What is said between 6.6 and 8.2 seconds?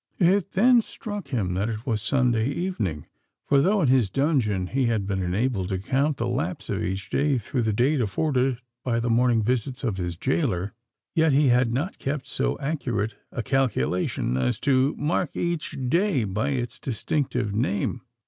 of each day through the date